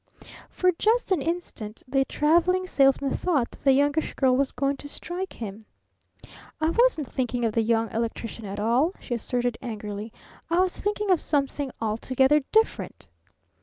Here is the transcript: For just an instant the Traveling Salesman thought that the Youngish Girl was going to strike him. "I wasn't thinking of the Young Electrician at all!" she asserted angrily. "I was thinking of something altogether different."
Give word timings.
For 0.49 0.71
just 0.79 1.11
an 1.11 1.21
instant 1.21 1.83
the 1.87 2.03
Traveling 2.05 2.65
Salesman 2.65 3.15
thought 3.15 3.51
that 3.51 3.63
the 3.63 3.71
Youngish 3.73 4.15
Girl 4.15 4.35
was 4.35 4.51
going 4.51 4.77
to 4.77 4.89
strike 4.89 5.33
him. 5.33 5.67
"I 6.59 6.71
wasn't 6.71 7.07
thinking 7.07 7.45
of 7.45 7.53
the 7.53 7.61
Young 7.61 7.87
Electrician 7.91 8.45
at 8.45 8.59
all!" 8.59 8.93
she 8.99 9.13
asserted 9.13 9.59
angrily. 9.61 10.11
"I 10.49 10.57
was 10.59 10.75
thinking 10.75 11.11
of 11.11 11.19
something 11.19 11.69
altogether 11.79 12.39
different." 12.51 13.09